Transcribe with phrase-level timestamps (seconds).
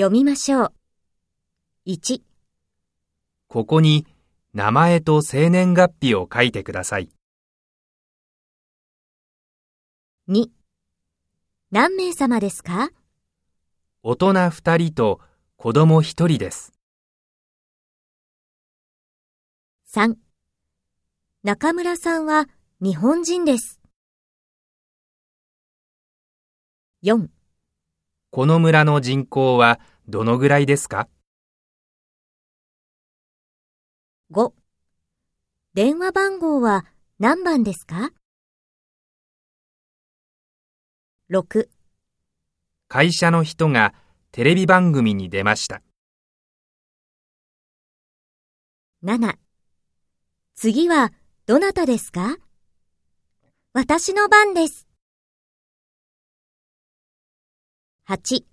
[0.00, 0.72] 読みましょう。
[1.84, 2.22] 1、
[3.48, 4.06] ここに
[4.54, 7.10] 名前と生年月日を書いてください。
[10.30, 10.46] 2、
[11.70, 12.88] 何名様ですか？
[14.02, 15.20] 大人2人と
[15.58, 16.72] 子供1人です。
[19.92, 20.16] 3
[21.42, 22.48] 中村さんは
[22.80, 23.82] 日本人です。
[27.02, 27.28] 4
[28.32, 31.08] この村の人口はどのぐらいですか
[34.32, 34.52] ？5
[35.74, 36.84] 電話番号は
[37.18, 38.12] 何番ですか
[41.30, 41.68] ?6
[42.86, 43.94] 会社の人が
[44.30, 45.82] テレビ番組に出ました。
[49.02, 49.34] 7
[50.54, 51.12] 次は
[51.46, 52.36] どなたですか？
[53.72, 54.89] 私の番です。
[58.12, 58.44] 8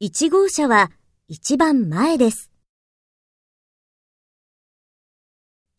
[0.00, 0.90] 1号車は
[1.26, 2.50] 一番前です。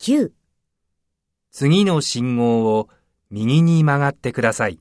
[0.02, 0.32] 9
[1.50, 2.88] 次の信号を
[3.32, 4.80] 右に曲がってください。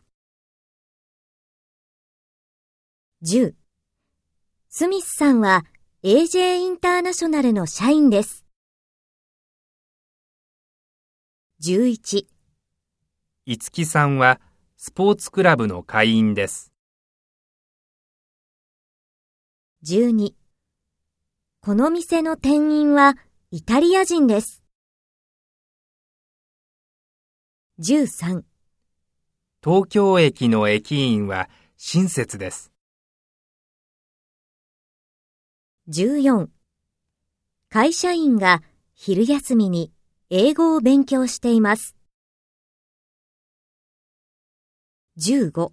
[3.23, 3.55] 10
[4.69, 5.65] スミスさんは
[6.03, 8.45] AJ インターナショナルの社員です。
[11.63, 12.27] 11
[13.47, 14.43] いつきさんは
[14.77, 16.71] スポーツクラブの会員です。
[19.85, 20.33] 12
[21.61, 23.17] この店の店員は
[23.53, 24.65] イタリア人です。
[27.79, 28.43] 13
[29.63, 32.73] 東京駅の駅員は親切です。
[35.89, 36.49] 14
[37.69, 39.93] 会社員が昼休みに
[40.29, 41.95] 英語を勉強しています。
[45.19, 45.71] 15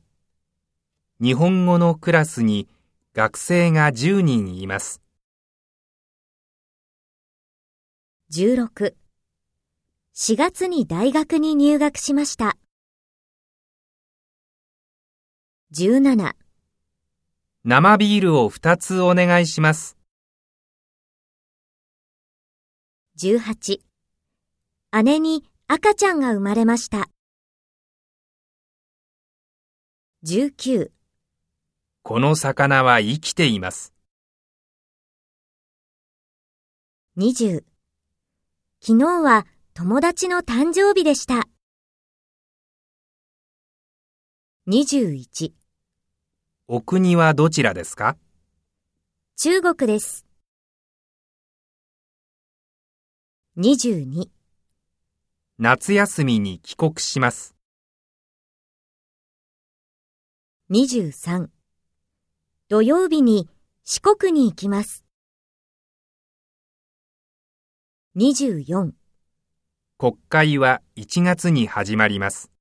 [1.20, 2.68] 日本語のクラスに
[3.16, 5.02] 学生が10人います。
[8.34, 8.94] 16
[10.14, 12.58] 4月に大学に入学しました。
[15.74, 16.34] 17
[17.64, 19.98] 生ビールを2つお願いします。
[23.18, 23.80] 18
[25.06, 27.08] 姉に赤ちゃんが生まれました。
[30.26, 30.92] 19
[32.08, 33.92] この魚は生きています。
[37.18, 37.64] 20
[38.80, 41.48] 昨日は友達の誕生日でした。
[44.68, 45.54] 21
[46.68, 48.18] お国はどちらですか？
[49.38, 50.28] 中国です。
[53.58, 54.30] 22
[55.58, 57.56] 夏休みに帰国します。
[60.70, 61.50] 23
[62.68, 63.48] 土曜日に
[63.84, 65.06] 四国に行きます。
[68.18, 68.90] 24
[70.00, 72.55] 国会は1月に始まります。